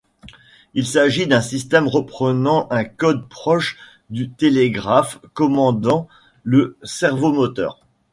[0.73, 3.77] Il s'agit d'un système reprenant un code proche
[4.09, 6.07] du télégraphe commandant
[6.43, 7.85] le servomoteur.